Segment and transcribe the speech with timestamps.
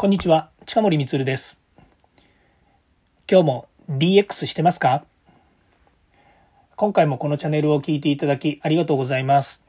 [0.00, 1.58] こんにちは、近森光です。
[3.28, 5.04] 今日も DX してますか？
[6.76, 9.60] 今回もこのチャンネルを聞いていただきありがとうございます。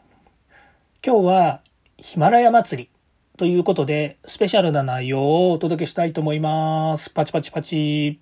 [1.04, 1.62] 今日は
[1.98, 2.90] ヒマラヤ祭り
[3.38, 7.10] ということでスペシャルな内容をお届けしたいと思います。
[7.10, 8.20] パチパチパチ。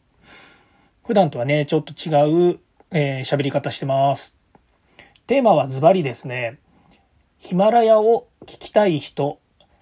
[1.06, 2.60] 普段とはね、ちょっと違う
[2.92, 4.34] えー、喋り方してます。
[5.26, 6.58] テーマはズバリですね、
[7.38, 9.42] ヒマラヤを聞きたい人、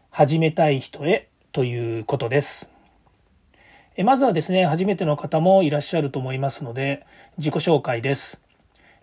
[0.09, 2.69] 始めたい人へということです。
[3.95, 7.05] えまずはですね、初めての方もいらっしゃると思いますので、
[7.37, 8.41] 自己紹介です。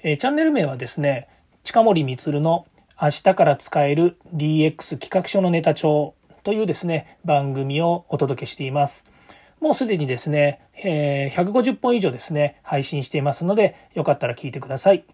[0.02, 1.29] えチャンネル名はですね、
[1.62, 2.66] 近森光の
[3.01, 6.12] 明日から使える DX 企画書のネタ帳
[6.45, 9.10] というですね、番組をお届けしています。
[9.59, 15.07] もうすでにですね、え150本以上ですね、配信していますので、よかったら聞いてください。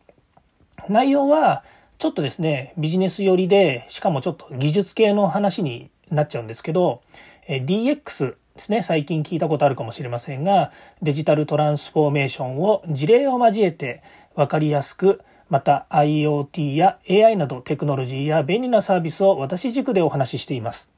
[0.89, 1.63] 内容は、
[1.99, 7.01] ちょっとですね、ビジネス寄りで、しかもちょっと技術系の話になっちゃうんですけど、
[7.47, 14.03] え DX ですね、最近聞いたことあるかもしれませんが、デジタルトランスフォーメーションを事例を交えて
[14.35, 20.91] 分かりやすく、また IoT や AI などテクノロジーや便利なサービスを私軸でお話ししています。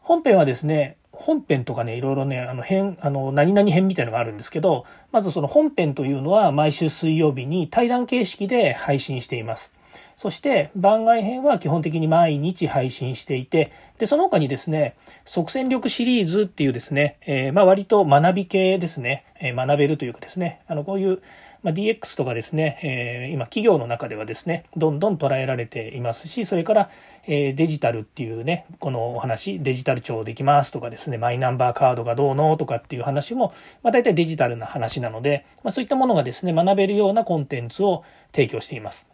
[0.00, 9.74] 本編はですね、本編とかね、いろいろね、あの、編、あの、何々編みたいのがあるんですけど、まずその本編というのは毎週水曜日に対談形式で配信しています。
[10.16, 21.20] そして番外編は基本的に毎日配信していて、で、その他にですね、即戦力シリーズっていうですね、えー、まあ割と学び系ですね、えー、学べるというかですね、あの、こういう、
[21.62, 26.90] まあ、DX とかですね、えー、今企業の中ではですね、どんどん捉えられていますし、それから、
[27.26, 39.11] えー、デジタルっていうね、このお話、デジタル庁できますとかですね、マイナンバーカードがどうのとかっていう話も、まあ大体デジタルな話なので、まあそういったものがですね、学べるようなコンテンツを提供しています。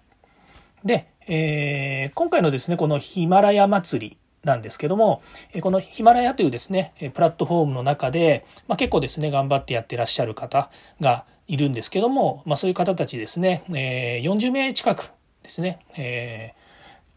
[0.84, 5.22] で、えー、今回のですね、このヒマラヤ祭りなんですけども、
[5.60, 15.10] このヒマラヤというですね、プラットフォームの中で、まあ、結構ですね、頑張ってやってらっしゃる方がいるんですけども、まあ、そういう方たちですね、えー、40名近く
[15.42, 16.54] ですね、え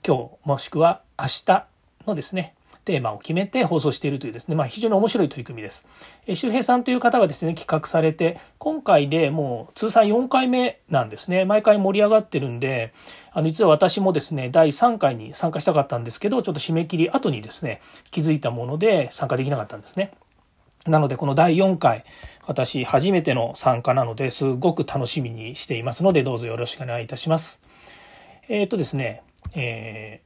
[0.02, 1.66] ー、今日もしくは明日
[2.08, 5.88] のですね、テーマを決めて放送しているというですね、まあ、非常に面白い取り組みです。
[6.28, 11.46] え周平さんという方がですね、企画されて、今回でもう通算4回目なんですね。
[11.46, 12.94] 毎回盛り上がってるんで、
[13.32, 20.12] あの、実は私もですね、第3回に参加したかったんですけど、ちょっと締め切り後にですね、気づいたもので参加できなかったんですね。
[20.88, 22.04] なので、この第4回、
[22.48, 27.62] 私初めての参加なので、すごく楽しみにしていますので、どうぞよろしくお願いいたします。
[28.50, 29.22] えっ、ー、とですね、
[29.54, 30.22] え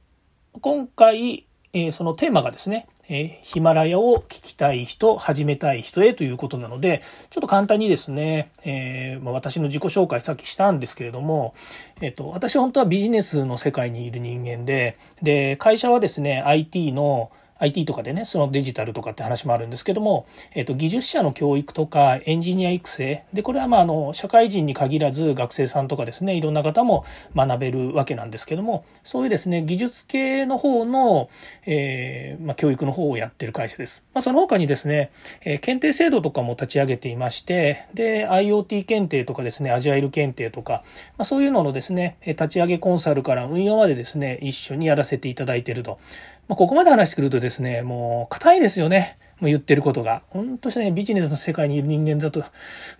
[0.54, 1.46] ー、今回、
[1.78, 11.54] えそのテーマがですね、えヒマラヤを聞きたい人、始めたい人へということなので、ちょっと簡単にですね、え、ま、私の自己紹介さっきしたんですけれども、
[12.00, 31.30] えっ、と、私本当はビジネスの世界にいる人間で、で、会社はですね、IT の IT とかでね、そのデジタルとかって話もあるんですけども、えっ、と、技術者の教育とかエンジニア育成、で、これはまあ、あの、社会人に限らず学生さんとかですね、いろんな方も学べるわけなんですけども、そういうですね、技術系の方の、
[31.64, 34.04] えー、まあ、教育の方をやってる会社です。
[34.12, 35.10] まあ、その他にですね、
[35.44, 40.82] えー、検定制度とかも立ち上げていまして、で、IoT 検定とかですね、アジャイル検定とか、
[41.16, 45.98] まあ、そういうののですね、立ち上げコンサルから運用までですね、一緒にやらせていただいていると。
[46.48, 49.18] まあ、ここまで話してくるとですね、もう硬いですよね。
[49.40, 50.22] もう言ってることが。
[50.30, 52.44] 本当にね、ビジネスの世界にいる人間だと、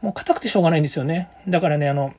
[0.02, 1.28] もう硬くてしょうがないんですよね。
[1.48, 2.12] だからね、あの、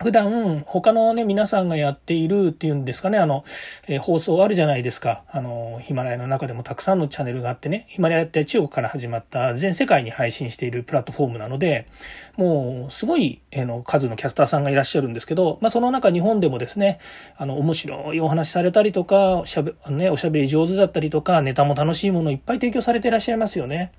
[0.00, 3.44] 普段、他のね、皆さんがやっているっていうんですかね、あの、
[3.88, 5.24] えー、放送あるじゃないですか。
[5.28, 11.88] あの、ヒマラヤの中でもたくさんのチャンネルがあってね、ヒマラヤって中国から始まった全世界に配信しているプラットフォームなので、
[12.36, 17.00] もう、すごい、えー、の、数のキャスターさんがいらっしゃるんですけど、まあ、その中日本でもですね、
[17.36, 23.90] あの、面白いお話されたりとか、しゃべ、ね、おしゃべり上手だったりとか、ネタも楽しいものいっぱい提供されていらっしゃいますよね。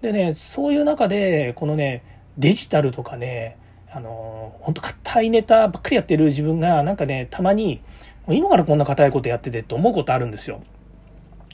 [0.00, 2.02] でね、そういう中で、このね、
[2.38, 3.58] デジタルとかね、
[3.94, 7.80] あの、本当硬いネタばっかりやってる自分が、なんかね、たまに、
[8.28, 10.60] いいのかなこんな硬いことやっててって思うことあるんですよ。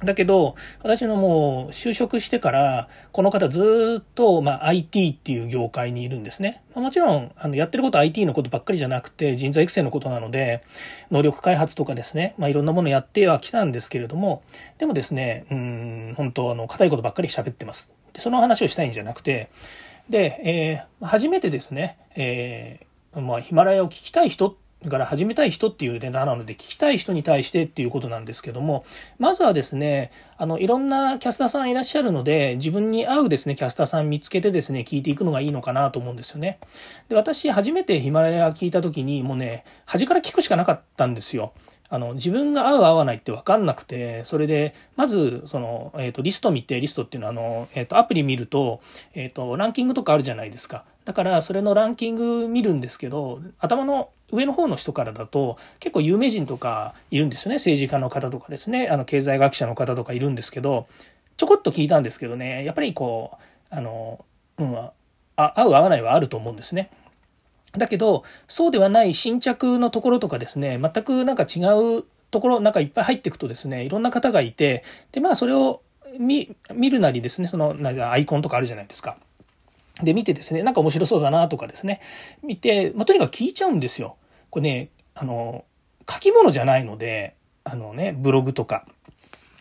[0.03, 6.63] だけど、私のもう就職してから、この方ずっと、まあ、IT っていう業界にいるんですね。
[6.75, 10.63] まあ、もちろん、あの、やってること IT のことばっかりじゃなくて、人材育成のことなので、
[11.11, 14.43] 能力開発とかですね、まあ、いろんなものやってはきたんですけれども、
[14.79, 17.93] でもですね、うん、本当あの、硬いことばっかり喋ってます。
[18.15, 19.51] で、その話をしたいんじゃなくて、
[20.11, 24.55] で、えー、初めてですね、えー、まあ、ヒマラヤを聞きたい人っ
[24.89, 28.85] から始めたい人っていうネタなので聞きたい人に対してっていうことなんですけども
[29.19, 36.59] まずはですねあのいろんなキャスターさんいらっしゃるので自分に合うですねキャスターさん見つけてですね聞いていくのがいいのかなと思うんですよね。
[37.09, 41.53] で私初めてヒマラヤ聞いた時にもうね端から聞くしかなかったんですよ。
[41.93, 48.81] あの自分が合う合わないって分かんなくてそれでまずその、えーと、リスト見てリストっていうのはあの、えーと、アプリ見ると,、
[49.13, 57.57] えーとランキングとかあるじゃないですかだからそれのランキング見るんですけど頭の上の方の人からだと結構有名人とかいるんですよね。
[57.57, 58.89] 政治家の方とかですね。
[58.89, 60.87] あの経済学者の方とかいるんですけど
[61.37, 62.65] ちょこっと聞いたんですけどね。
[62.65, 64.25] やっぱりこうあの、
[64.59, 64.93] うん、あ
[65.37, 66.91] 合う合わないはあると思うんですね。
[67.73, 70.79] だけどそうではない新着のところとかですね。
[70.81, 71.61] 全くなんか違
[71.99, 75.83] うところなんかいっぱい入っていくとですねいろんな方がいてでまあそれを
[76.19, 76.49] 見
[76.91, 77.49] るなりですね。
[77.49, 79.17] そのなんかアイコンとかあるじゃないですか。
[80.03, 82.01] で見てですねなんか面白そうだなとかですね
[82.43, 84.17] 見て、まあ、とにかく聞いちゃうんですよ。
[84.51, 85.65] これねあの
[86.09, 88.87] 書き物じゃないのであのねブログとか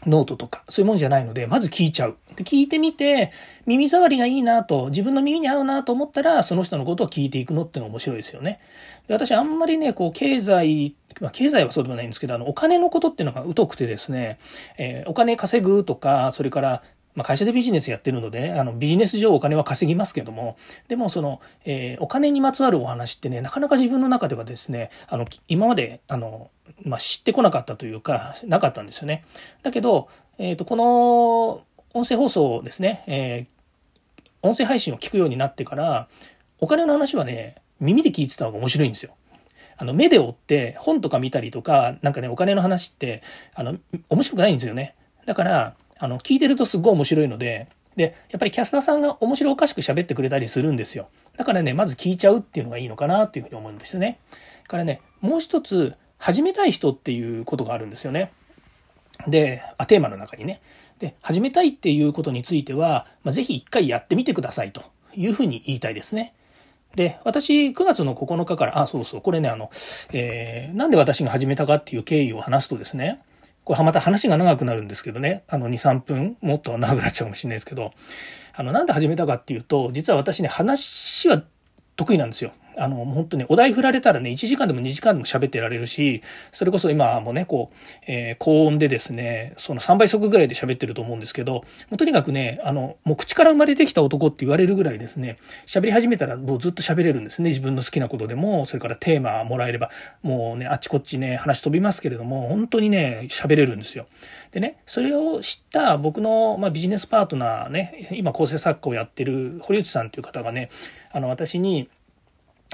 [0.06, 2.18] ノートとか、そういうもんじゃないので、まず聞いちゃう。
[2.36, 3.32] で聞いてみて、
[3.66, 8.60] 耳障りがいいなと、自分の耳に合うなと思ったら、その人のことを聞いていくのってのが面白いですよね。
[9.08, 14.40] で私、あんまりね、こう、経済、まあ、経済はそうでもないんですけど、あの、お金のことっていうのが疎くてですね、
[14.78, 16.84] えー、お金稼ぐとか、それから、
[17.20, 20.56] まあ、会社でビジネスやってるので、あのビジネス上お金は稼ぎますけども
[20.88, 26.50] でもその、えー、お金にまつわるお話ってねなかなか自分の中ではですねあの今まであの、
[26.86, 29.26] まあ、知ってこなかったというかなかったんですよね。
[29.64, 30.08] だけど、
[30.38, 31.62] えーと、この
[31.94, 36.08] 音声放送ですね、えー、音声配信を聞くようになってから
[36.60, 39.14] お金の話はね耳で聞いてた方が面白いんですよ。
[39.76, 43.24] あの目で追って本とか見たりとかなんかねお金の話って
[43.56, 43.76] あの
[44.08, 44.96] 面白くないんですよね。
[45.26, 51.10] だからあの、聞いてるとすっごい面白いので、で、やっぱりキャスターさんが面白おかしく喋ってくれたりするんですよ。
[51.38, 54.20] だからね、まず聞いちゃうっていうのがいいのかなっていうふうに思うんですね。
[54.68, 58.32] からね、もう一つ、始めたい人っていうことがあるんですよね。
[59.28, 60.62] で、あ、テーマの中にね。
[61.00, 64.84] で、始めたいっていうことについては、まあ、ぜひ一回やってみてくださいと
[65.16, 66.34] いうふうに言いたいですね。
[66.96, 69.70] で、私、9月の9日から、あ、そうそう、これね、あの、
[70.12, 73.22] えー、なんで私が始めたかっていう経緯を話すとですね、
[73.70, 77.92] これまた話が長くなるんですけどね、あの2、3分、もっと長くなっちゃうかもしれないですけど、
[78.56, 81.44] あの、なんで始めたかっていうと、実は私ね、話は
[81.96, 82.52] 得意なんですよ。
[82.80, 86.22] あの、本当にお題振られたらね、1時間でも2時間でも喋ってられるし、
[86.52, 87.76] それこそ今もね、こう、
[88.08, 97.50] えー、高音でですね、その3倍速ぐらいで喋ってると思うんですけど、もうとにかくね、あの、もう口から生まれてきた男って言われるぐらいですね、喋り始めたらもうずっと喋れるんですね。
[97.50, 99.90] 自分の好きなことでも、それからテーマもらえれば、
[100.22, 104.08] もうね、あっちこっちね、話飛びますけれども、本当にね、喋れるんですよ。
[104.52, 110.70] でね、それを知った僕の、まあ、ビジネスパートナーね、今構成作家をやってる堀内さんという方がね、
[111.12, 111.90] あの、私に、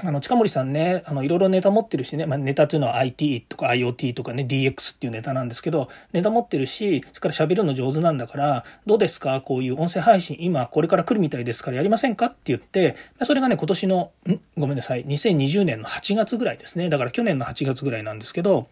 [0.04, 9.40] あの、近森さんね、あの、いろいろネタ持ってるしね、まあ、ネタっていうのは IT とか IoT とかね、DX っていうネタなんですけど、ネタ持ってるし、それから喋るの上手なんだから、どうですか？
[9.40, 12.26] こういう音声配信、今これから来るみたいですからやりませんか？
[12.26, 14.36] って言って、それがね、今年の、ん？
[14.58, 16.90] ごめんなさい、2020年の8月ぐらいですね。
[16.90, 18.66] だから去年の8月ぐらいなんですけど、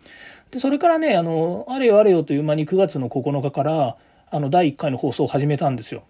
[0.50, 3.96] で、それからね、あの、あれよあれよという間に9月の9日から、
[4.30, 6.04] あの、第1回の放送を始めたんですよ。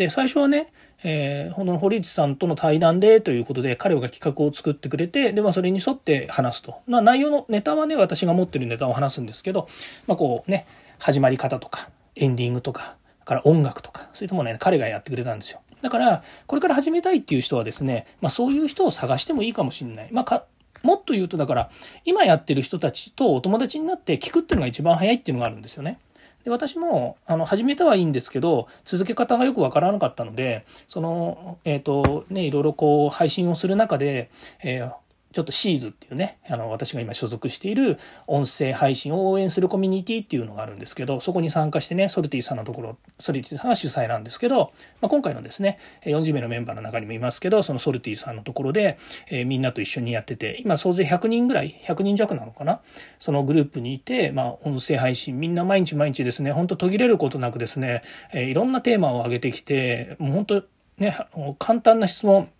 [0.00, 9.68] で、最初はね、えー、この堀内さんとの対談でということで彼が企画を作ってくれてで、まあ、それに沿って話すと、まあ、内容のネタはね私が持ってるネタを話すんですけど、
[10.06, 10.66] まあ、こうね
[10.98, 15.60] 始まり方とかエンディングとかから音楽とかそういったものね彼がやってくれたんですよ。
[15.82, 20.44] だからこれから始めたいっていう人はですね、まあ、そういう人を探してもいいかもしれない、まあ、か
[20.82, 21.70] もっと言うとだから
[22.04, 25.98] 今やってる人たちとお友達になって聞くっていうのが一番早いっていうのがあるんですよね。
[26.44, 34.30] で私もあの始めたはいいんですけど続け方がよくわからなかったのでそのえっ、ー、とねいろいろこう配信をする中で、
[34.62, 34.92] えー、
[35.32, 52.80] ちょっとシーズっていうね、あの、私が今所属している音声配信を応援するコミュニティっていうのがあるんですけど、そこに参加してね、ソルティさんのところ、ソルティさんが主催なんですけど、まあ、今回のですね、40名のメンバーの中にもいますけど、そのソルティさんのところで、えー、みんなと一緒にやってて、今総勢100人ぐらい、100人弱なのかな、
[53.20, 60.62] そのグループにいて、まあ、音声配信、みんな毎日毎日ですね、ほんと途切れることなくですね、えー、いろんなテーマを上げてきて、もう本当
[61.00, 62.50] ね、あの簡単な質問、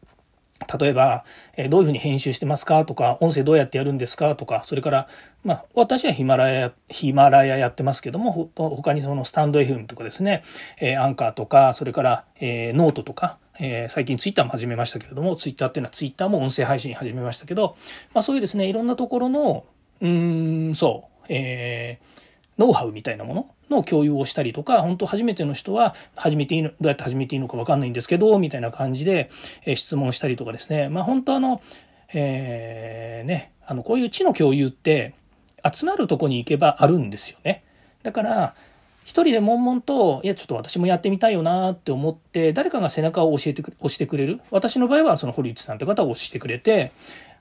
[0.79, 1.25] 例えば、
[1.57, 5.09] えどういうふうに編集してますかとか、音声どうやってやるんですかとか、それから、
[5.43, 10.43] まあ、私は himalaya、himalaya やってますけども、ほ他にそのスタンド FM とかですね、
[10.81, 17.77] えアンカーとか、それから、えノートとか、え最近ツイッターも始めましたけれども、ツイッターっていうのはツイッターも音声配信始めましたけど、
[18.13, 19.65] まあそういうですね、いろんなところの、
[20.03, 22.21] うん、そう、えー、
[22.59, 29.31] ノウハウみたいなものの共有をしたりとか、本当初めての人は始めていいの、どうやって始めていいのかわかんないんですけど、みたいな感じで、
[29.65, 30.89] え質問したりとかですね。
[30.89, 31.61] まあ本当あの、
[32.13, 35.15] えー、ね、あの、こういう知の共有って、
[35.71, 37.63] 集まるとこに行けばあるんですよね。
[38.03, 38.55] だから、
[39.05, 44.41] 一人で悶々と、いや、ちょっと私もやってみたいよなって思って、誰かが背中を教えてく押してくれる。
[44.51, 46.93] 私の場合は、その堀内さんという方を押してくれて、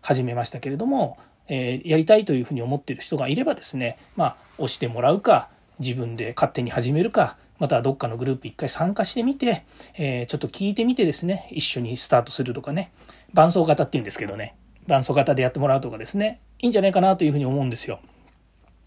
[0.02, 1.18] 始めましたけれども、
[1.48, 9.66] えー、やりたいというふうに思ってる人がいればですね、まあ、押してもらうか、自分で勝手に始めるか、またどっかのグループ一回参加してみて、
[9.98, 12.92] えー、ちょっと聞いてみてですね、一緒にスタートするとかね、
[13.34, 14.56] 伴奏型っていうんですけどね、
[14.88, 18.00] 伴奏型でやってもらうとかですね、いいんじゃないかなというふうに思うんですよ。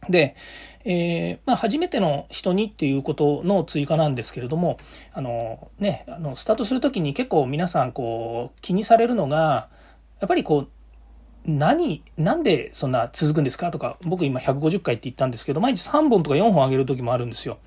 [0.09, 0.35] で、
[0.85, 4.79] えー、まあ、初めての人にっていうことの追加なんですけれども、
[5.13, 9.69] あのね、あの、スタートするときに結構皆さんこう、気にされるのが、
[10.21, 10.69] やっぱりこう、
[11.45, 13.71] 何、なんでそんな続くんですか？
[13.71, 17.59] とか、僕今150回って言ったんですけど、毎日3本とか4本上げる時もあるんですよ。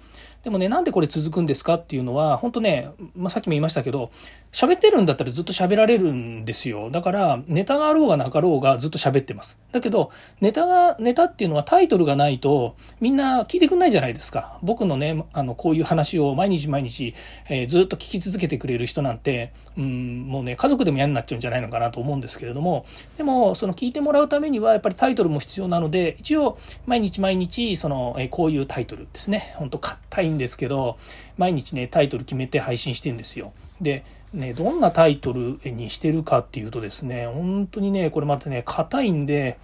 [0.43, 1.73] でもね、なんでこれ続くんですか？
[1.73, 4.11] っていうのは、本当ね、まあ、さっきも言いましたけど、
[4.51, 6.89] 喋ってるんだったらずっと喋られるんですよ。
[6.91, 9.59] だから、ネタがあろうがなかろうがずっと喋ってます。
[9.75, 14.57] だけど、ネタが、ネタっていうのはタイトルがないと、みんな聞いてくんないじゃないですか。
[14.63, 17.13] 僕のね、あの、こういう話を毎日毎日、
[17.49, 22.85] えー、ずっと聞き続けてくれる人なんて、うん、もうね、家族でも嫌になっちゃうんじゃないのかなと思うんですけれども、
[23.17, 29.53] でも、その聞いてもらうためには、やっぱりタイトルも必要なので、一応、毎日毎日、その、えー、こういうタイトルですね。
[29.57, 30.97] 本当硬いんですけど、
[31.37, 33.51] 毎日ね、タイトル決めて配信してんですよ。
[33.81, 34.03] で、
[34.33, 39.57] ね、どんなタイトルにしてるかっていうとですね、本当にね、これまたね、硬いんで、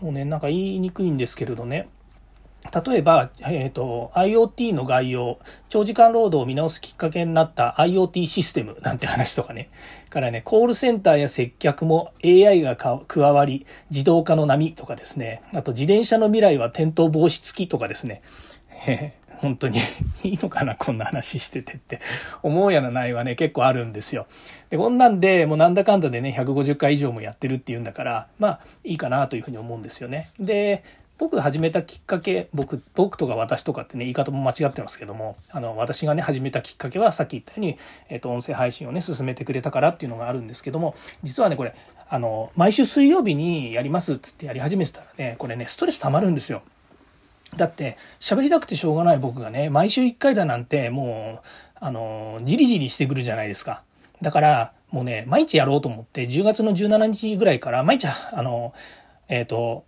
[0.00, 1.88] もうね、なんか言いにくいんですけれどね、
[2.84, 9.70] 例えば、えーと、IoT の概要長時間労働を見直すきっかけになった IoT システムなんて話とかね。
[10.10, 15.42] からねコールセンターや接客も AI が加わり自動化の波とかですね。
[15.54, 18.20] あと自転車の未来は転倒防止付きとかですね。
[19.38, 19.78] 本当に
[20.24, 22.00] いいのかなこんな話しててって
[22.42, 24.26] 思うやらないはね結構あるんですよ。
[24.70, 30.30] でこんなんでもうなんだかんだでね150回以上もやってるっていうんだからまあいいかなというふうに思うんですよね。
[30.38, 30.82] で
[31.18, 37.78] 僕始めたきっかけ僕僕とか私とかってね言い方も間違ってますけどもあの私がね始めたきっかけはさっき言ったように、
[38.10, 41.74] えー、と音声配信をね進めてくれたからっていうのがあるんですけども実はねこれ
[42.08, 46.62] あの毎週水曜日にやりますっつってやり始めてたらねこれねストレス溜まるんですよ。
[47.56, 51.46] だって喋りたくてしょうがない僕がね毎週1回だなんてもう
[51.80, 53.82] あのじりじりしてくるじゃないですか
[54.22, 58.72] だからもうね毎日やろうと思って10月の17日ぐらいから毎日あの
[59.28, 59.84] えっ、ー、と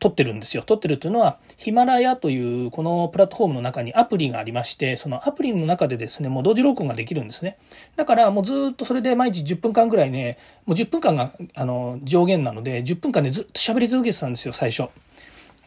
[0.00, 0.62] 撮ってるんですよ。
[0.62, 7.58] 撮ってるというのは、ヒマラヤというこのプラットフォームの中にアプリがありまして、そのアプリの中でですね、もう同時録音ができるんですね。
[7.96, 14.88] だからもうずっとそれで毎日10分間ぐらいね、もう10分間があの上限なので、10分間でずっと喋り続けてたんですよ、最初。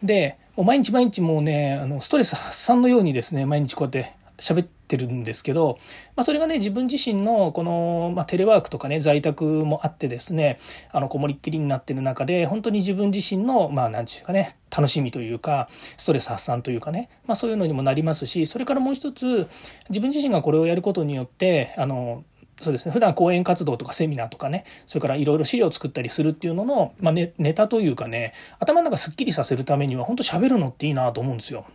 [0.03, 5.77] で、もう毎日毎日もうね、あの、ストレス発散のようにですね、毎日こうやって喋ってるんですけど、
[6.15, 10.59] まあ、それがね、自分自身のこの、まあ、テレワークとかね、在宅もあってですね、
[10.91, 19.47] あの、こもりっきりになってる中で、本当に自分自身の、まあ、なんていうかね、楽しみというか、ストレス発散というかね、まあ、そういうのにもなりますし、それからもう一つ、
[19.89, 22.23] 自分自身がこれをやることによって、あの、
[22.61, 31.65] そうですね普段講演活動とかセミナーとかねそれからいろいろ資料を作ったりするっていうのの、まあネ、ネタというかね頭の中すっきりさせるためには本当喋るのっていいなと思うんですよ。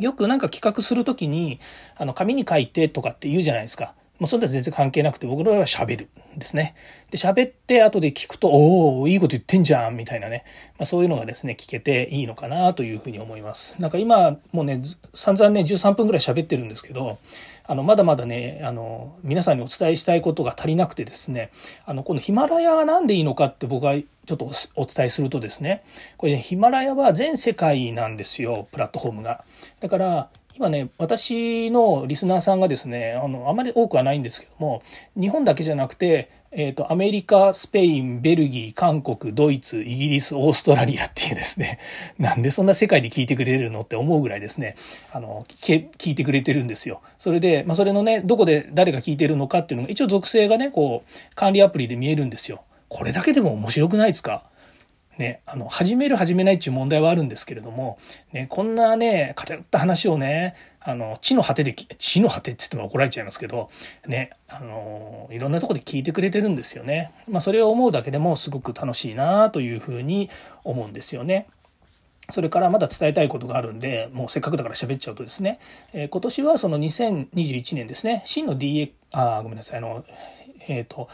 [0.00, 1.58] よくなんか企画する時に
[1.96, 3.94] あの紙に書いてとかって言うじゃないですか。
[4.18, 6.74] もうそれとは全然関係なくて、僕の場合は喋るんですね。
[7.10, 10.44] で、喋って後で聞くと、おおいいこと言ってんじゃんみたいなね。
[10.76, 13.76] まあ、そういうのがですね、聞けていいのかなというふうに思います。
[13.78, 14.82] なんか今、もうね、
[15.14, 17.18] 散々ね、13分ぐらい喋ってるんですけど、
[17.70, 21.50] あの、まだまだね、あの、皆さんにお伝えしたいことが足りなくてですね、
[21.84, 25.84] あの、このヒマラヤが何でいいのかって僕はちょっとお伝えするとですね、
[26.16, 29.44] これね、ヒマラヤは全世界なんですよ、プラットフォームが。
[29.80, 34.82] だから、今ね、私のリスナーさんがですね、あの、あまり多くはないんですけども、
[35.14, 41.78] 日本だけじゃなくて、えっ、ー、と、アメリカ、スペイン、ベルギー、韓国、ドイツ、イギリス、オーストラリアっていうですね、
[42.18, 44.74] なんでそんな世界で聞いてくれるのって思うぐらいですね、
[45.12, 47.02] あの、聞いてくれてるんですよ。
[47.18, 52.62] それで、まあ、それのね、どこで誰が聞いてるのかっていうのが、一応属性がね、こう、管理アプリで見えるんですよ。
[52.88, 54.42] これだけでも面白くないですか？
[55.18, 57.98] ね、あの、始める始めないっていう問題はあるんですけれども、
[58.32, 63.68] ね、こんなね、偏った話をね、あの、地の果てで、地の果てって言っても怒られちゃいますけど、
[64.06, 67.12] ね、あの、いろんなとこで聞いてくれてるんですよね。
[67.28, 70.30] まあ、それを思うだけでもすごく楽しいなというふうに
[70.64, 71.48] 思うんですよね。
[72.30, 75.58] それからまだ伝えたいことがあるんで、もうせっかくだから喋っちゃうとですね、
[75.94, 80.04] えー、今年はその2021年ですね、真の DA、あ、ごめんなさい、あの、
[80.68, 81.08] えっ、ー、と、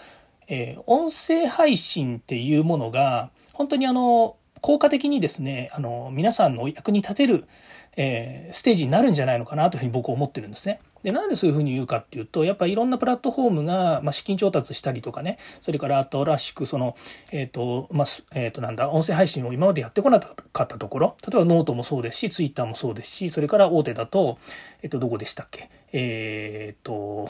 [0.49, 7.47] えー、音声配信っていうものが、本当にあの、効果的にですね、あの、皆さんの役に立てる、
[7.97, 10.81] えー、ステージになるんじゃないのかなというふうに僕は思ってるんですね。
[11.03, 16.97] で、なんでそういうふうに言うかっていうと、やっぱいろんなプラットフォームが、まあ、資金調達したりとかね、それから新しくその、
[17.31, 24.39] えっ、ー、と、まあ、えっ、ー、となんだ、音声配信を今までやってこなかったところ、例えばノートもそうですし、ツイッターもそうですし、それから大手だと、
[24.83, 25.69] えっ、ー、と、どこでしたっけ？
[25.93, 27.29] えっ、と、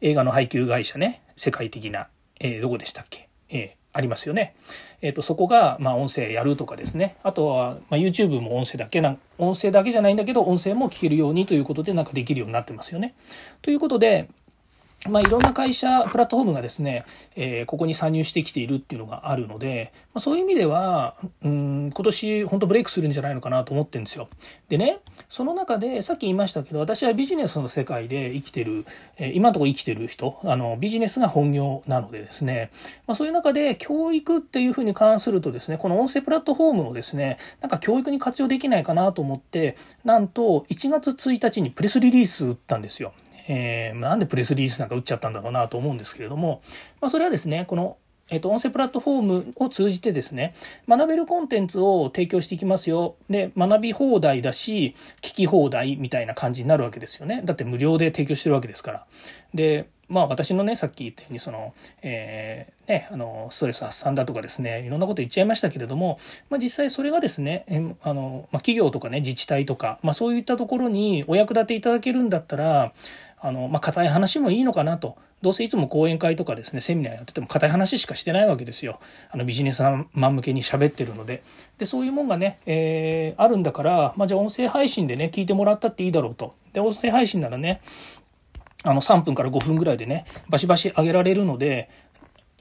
[0.00, 2.08] 映画の配給会社ね、世界的な、
[2.40, 3.28] え、どこでしたっけ？
[3.50, 4.54] えー、ありますよね。
[5.02, 7.16] えっ、ー、と、そこが、まあ、音声やるとかですね。
[7.22, 13.14] あとは、まあ、YouTube も音声だけな、音声だけじゃないんだけど、音声も聞けるようにということで、なんかできるようになってますよね。
[13.62, 14.28] ということで、
[15.08, 17.04] まあ、いろんな会社、プラットフォームがですね、
[17.36, 24.28] えー、ここに参入してきているっていうのがあるので、まあ、そういう意味では、うん、今年本当ブレイクするんじゃないのかなと思ってるんですよ。
[24.70, 28.86] でね、その中で、さっき言いましたけど、私はビジネスの世界で生きてる、
[29.18, 32.70] えー、今のところ生きてる人、あの、ビジネスが本業なのでですね、
[33.06, 43.12] まあ、そういう中で教育っていうふうに関するとですね、この音声プラットフォームをですね、なんか教育に活用できないかなと思って、なんと1月1日にプレスリリース打ったんですよ。
[43.46, 46.62] えー、なんでプレスリリースなんか打っちゃったんだろうなと思うんですけれども、
[47.00, 47.96] まあ、それはですね、この
[48.30, 50.54] えっと、音声プラットフォームを通じてですね、
[50.88, 53.16] 学べるコンテンツを提供していきますよ。
[53.28, 57.42] で、学び放題だし、聞き放題みたいな感じになるわけですよね。
[57.44, 59.06] だって無料で提供してるわけですから。
[59.52, 72.92] で、まあ私のね、さっき言ったように、その、えー、ね、あの、ストレス発散だとかですね、いろんなこと言っちゃいましたけれども、まあ実際それがですね、えあの、まあ企業とかね、自治体とか、まあそういったところにお役立ていただけるんだったら、
[73.44, 75.18] あの、まあ硬い話もいいのかなと。
[75.42, 78.98] どうせいつも講演会とかですね、セミナーやってても硬い話しかしてないわけですよ。
[79.30, 79.82] あのビジネス
[80.14, 81.42] マン向けに喋ってるので。
[81.76, 86.54] で、そういうもんがね、えー、あるんだから、まあじゃあ音声配信でね、聞いてもらったっていいだろうと。
[86.72, 87.82] で、音声配信ならね、
[88.82, 91.90] あの3分から5分ぐらいでね、バシバシ上げられるので、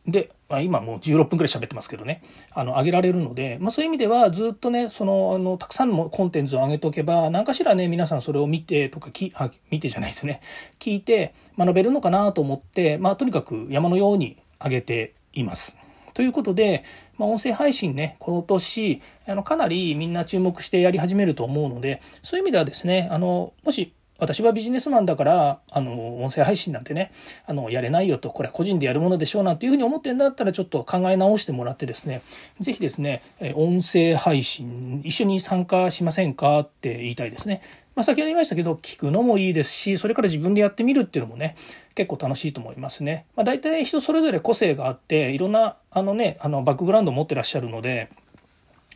[0.08, 10.42] で、まあ、今もう16分ぐらい喋ってますけどね、あの、上げられるので、まあそういう意味ではずっとね、その、あの、たくさんのコンテンツを上げておけば、何かしらね、皆さんそれを見てとか、きあ見てじゃないですね、
[10.80, 15.78] 聞いて学べるのかなと思って、まあとにかく山のように上げています。
[16.14, 16.84] ということで、
[17.18, 27.12] まあ、音声配信ね、今年、あの、かなりみんな注目してやり始めると思うので、そういう意味ではですね、あの、もし私はビジネスマンだから、あの、音声配信なんてね、
[27.46, 32.22] あの、やれないよと、これは個人でやるものでしょうなんていうふうに思ってんだったら、ちょっと考え直してもらってですね、
[32.60, 33.22] ぜひですね、
[33.56, 37.62] 音声配信、一緒に参加しませんかって言いたいですね。
[37.96, 41.56] まあ、先ほど言いましたけど、聞くのもいいですし、それから自分でやってみるっていうのもね、
[41.94, 43.26] 結構楽しいと思いますね。
[43.36, 48.10] まあ、大体人それぞれ個性があって、いろんな、あのね、あの、バックグラウンドを持ってらっしゃるので、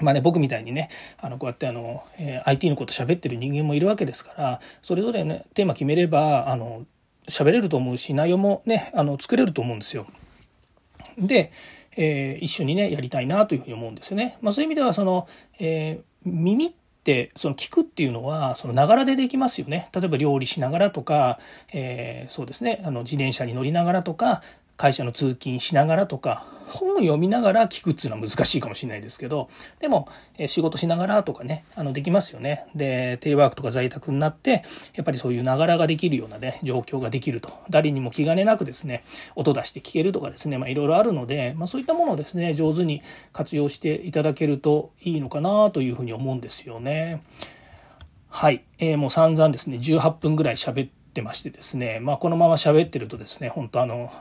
[0.01, 6.85] まあね、僕みたいにね、あの、こうやってあの、えー、IT のこと喋ってる人間もいるわけですから、それぞれね、テーマ決めれば、あの、
[7.27, 10.07] 喋れると思うし、内容もね、あの、作れると思うんですよ。
[11.17, 11.51] で、
[11.95, 14.37] えー、一緒にね、やりたいなというふうに思うんですよね。
[14.41, 15.27] まあそういう意味では、その、
[15.59, 16.71] えー、耳っ
[17.03, 19.89] て、その聞くっていうのは、そのながらでできますよね。
[19.93, 21.39] 例えば料理しながらとか、
[21.73, 24.41] えー、そうですね、あの、自転車に乗りながらとか、
[24.77, 32.65] 会社の通勤しながらとか、本を読みながら聞くっていうのは難しいかもしれないですけど、でも、え仕事しながらとかね、あの、できますよね。
[32.75, 34.63] で、テレワークとか在宅になって、
[34.95, 37.49] やっぱりそういうながらができるようなね、状況ができると。
[37.69, 39.03] 誰にも気兼ねなくですね、
[39.35, 47.23] 音出して聞けるとかですね、まあいろいろあるので、まあそういったものをですね、上手に活用していただけるといいのかなというふうに思うんですよね。
[48.29, 48.65] はい。
[48.77, 54.11] えー、もう散々ですね、18分ぐらい喋ってってましてですね、まあ、このまま喋ってるとですね、本当あの、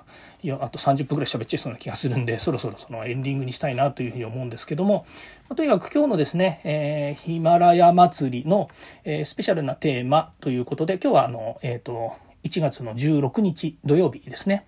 [0.43, 5.05] いや、あと30分ぐらい喋っちゃいそうな気がするんで、 そろそろそのエンディングにしたいなというふうに思うんですけども、
[5.49, 8.69] まあ、とにかく今日のですね、えー、ヒマラヤ祭りの、
[9.05, 14.65] えー、スペシャルなテーマということで、今日はあの、えっ、ー、と、1月の16日土曜日ですね。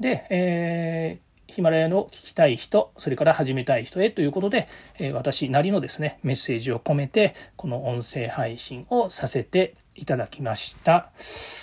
[0.00, 11.10] で、えーヒマラヤの聞きたい人、それから始めたい人へということで、え私なりのですね、メッセージを込めて、この音声配信をさせていただきました。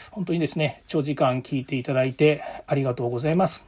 [0.10, 3.68] 本当にですね、長時間聞いていただいてありがとうございます。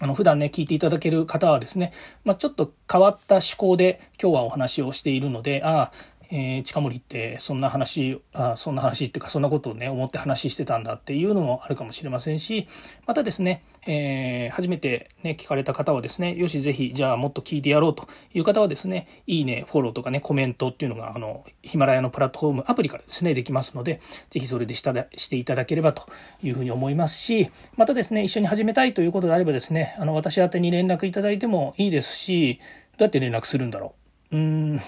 [0.00, 1.92] あの、普段ね、聞いていただける方はですね、
[2.24, 5.92] まあ、ちょっと変わった思考で今日はお話をしているので、ああ、
[6.32, 12.68] えー、近森ってそんな話あそんな話っていうかそんなことをね思って話してたんだっていうのもあるかもしれませんし
[13.06, 26.06] またですね、えー、初めてね聞かれた方はですねよしぜひじゃあもっと聞いてやろうという方はですねいいねフォローとかねコメントっていうのがあのヒマラヤのプラットフォームアプリからですねできますのでぜひそれでしたしていただければと
[26.42, 32.60] いうふうに思いますしまたですね一緒に始めたいということであればですねあの私宛に連絡いただいてもいいですし
[32.98, 33.94] どうやって連絡するんだろ
[34.30, 34.36] う。
[34.36, 34.42] うー
[34.74, 34.80] ん。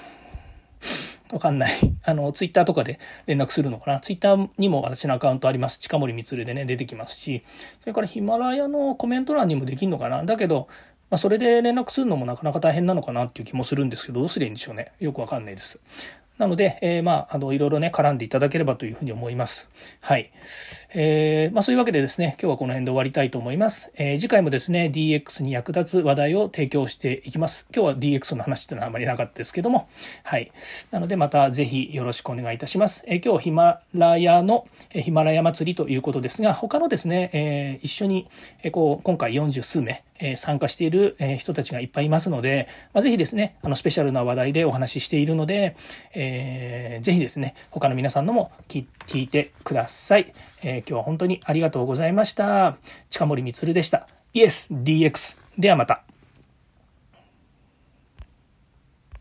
[1.32, 1.72] わかんない。
[2.04, 4.00] あの、ツイッターとかで連絡するのかな。
[4.00, 5.78] ツイッターにも私のアカウントあります。
[5.78, 7.42] 近森光でね、出てきますし、
[7.80, 10.22] それからヒマラヤのコメント欄にもできるのかな。
[10.24, 10.68] だけど、
[11.10, 14.92] まあ、それで連絡するのもなかなか大変なのかなっていう気もするんですけど、どうすりゃいいんでしょうね。
[15.00, 15.80] よくわかんないです。
[16.42, 19.68] なので、えー、まあ、あの、いろいろね、絡んでいただければというふうに思います。
[20.00, 20.32] はい。
[20.92, 23.92] えー、まあ、そういうわけでですね、今日はこの辺で終わりたいと思います。
[23.94, 27.68] えー、次回もですね、DX に役立つ話題を提供していきます。
[27.72, 29.88] 今日は DX の話っていうのはあまりなかったですけども、
[30.24, 30.50] はい。
[30.90, 33.04] なので、またぜひよろしくお願いいたします。
[33.06, 38.26] えー、今日ヒマラヤの、えヒマラヤ祭りということですが、他のですね、えー、一緒に、
[38.64, 45.76] えー、こう、今回40数名、え参加している人たちがいっぱいいますので、まあ、ぜひですね、あの、スペシャルな話題でお話ししているので、
[46.14, 48.86] えー、ぜひですね、他の皆さんのも聞
[49.18, 50.32] いてください。
[50.62, 52.76] えー、今日は本当にありがとうございました。
[53.10, 54.08] 近森光でした。
[54.32, 55.36] イエス DX。
[55.58, 56.11] ではまた。